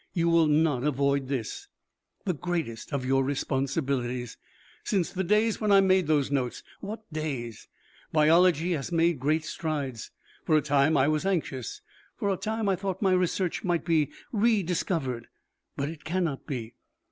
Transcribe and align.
You 0.13 0.29
will 0.29 0.47
not 0.47 0.83
avoid 0.83 1.27
this, 1.27 1.67
the 2.25 2.33
greatest 2.33 2.91
of 2.91 3.05
your 3.05 3.23
responsibilities. 3.23 4.35
Since 4.83 5.11
the 5.11 5.23
days 5.23 5.61
when 5.61 5.71
I 5.71 5.79
made 5.79 6.07
those 6.07 6.31
notes 6.31 6.63
what 6.79 7.03
days! 7.13 7.67
biology 8.11 8.71
has 8.71 8.91
made 8.91 9.19
great 9.19 9.45
strides. 9.45 10.09
For 10.43 10.57
a 10.57 10.61
time 10.63 10.97
I 10.97 11.07
was 11.07 11.23
anxious. 11.23 11.81
For 12.17 12.31
a 12.31 12.35
time 12.37 12.67
I 12.67 12.75
thought 12.75 12.99
that 13.01 13.05
my 13.05 13.13
research 13.13 13.63
might 13.63 13.85
be 13.85 14.09
rediscovered. 14.31 15.27
But 15.77 15.87
it 15.89 16.03
cannot 16.03 16.47
be. 16.47 16.73